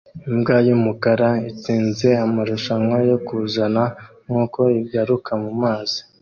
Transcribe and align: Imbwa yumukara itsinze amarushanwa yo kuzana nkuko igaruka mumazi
Imbwa 0.29 0.55
yumukara 0.67 1.29
itsinze 1.49 2.09
amarushanwa 2.25 2.97
yo 3.09 3.17
kuzana 3.27 3.83
nkuko 4.25 4.59
igaruka 4.81 5.31
mumazi 5.43 5.99